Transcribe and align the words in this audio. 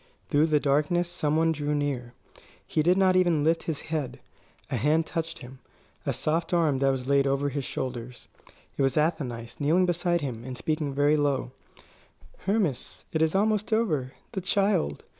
Through 0.31 0.47
the 0.47 0.59
darkness 0.59 1.07
some 1.07 1.35
one 1.37 1.51
drew 1.51 1.75
near. 1.75 2.15
He 2.65 2.81
did 2.81 2.97
not 2.97 3.15
even 3.15 3.43
lift 3.43 3.61
his 3.61 3.81
head. 3.81 4.19
A 4.71 4.75
hand 4.75 5.05
touched 5.05 5.37
him; 5.37 5.59
a 6.07 6.11
soft 6.11 6.55
arm 6.55 6.79
was 6.79 7.05
laid 7.07 7.27
over 7.27 7.49
his 7.49 7.65
shoulders. 7.65 8.27
It 8.75 8.81
was 8.81 8.97
Athenais, 8.97 9.59
kneeling 9.59 9.85
beside 9.85 10.21
him 10.21 10.43
and 10.43 10.57
speaking 10.57 10.91
very 10.95 11.17
low: 11.17 11.51
"Hermas 12.47 13.05
it 13.13 13.21
is 13.21 13.35
almost 13.35 13.71
over 13.71 14.13
the 14.31 14.41
child! 14.41 15.03